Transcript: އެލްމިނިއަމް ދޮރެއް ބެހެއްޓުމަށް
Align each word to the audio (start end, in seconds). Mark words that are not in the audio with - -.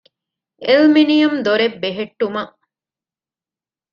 އެލްމިނިއަމް 0.65 1.37
ދޮރެއް 1.45 1.77
ބެހެއްޓުމަށް 1.81 2.55